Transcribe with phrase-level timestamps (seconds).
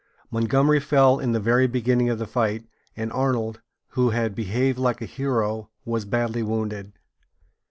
[0.31, 2.65] Montgomery fell in the very beginning of the fight,
[2.97, 6.93] and Arnold, who had behaved like a hero, was badly wounded.